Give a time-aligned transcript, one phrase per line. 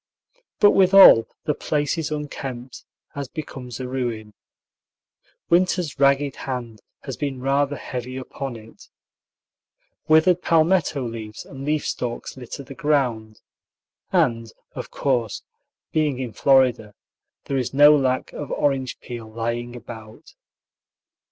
[0.59, 4.33] But withal the place is unkempt, as becomes a ruin.
[5.51, 8.89] "Winter's ragged hand" has been rather heavy upon it.
[10.07, 13.41] Withered palmetto leaves and leaf stalks litter the ground,
[14.11, 15.43] and of course,
[15.91, 16.95] being in Florida,
[17.45, 20.33] there is no lack of orange peel lying about.